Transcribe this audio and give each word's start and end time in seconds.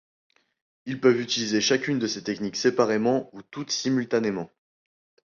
Ils 0.87 0.99
peuvent 0.99 1.21
utiliser 1.21 1.61
chacune 1.61 1.99
de 1.99 2.07
ces 2.07 2.23
techniques 2.23 2.55
séparément 2.55 3.29
ou 3.33 3.43
toutes 3.43 3.69
simultanément. 3.69 4.49